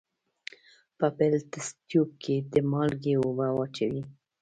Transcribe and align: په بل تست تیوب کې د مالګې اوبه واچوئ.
په 0.97 1.07
بل 1.17 1.33
تست 1.51 1.75
تیوب 1.87 2.09
کې 2.23 2.35
د 2.53 2.55
مالګې 2.71 3.13
اوبه 3.21 3.47
واچوئ. 3.55 4.01